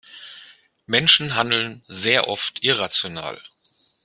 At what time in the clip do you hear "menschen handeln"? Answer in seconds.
0.87-1.83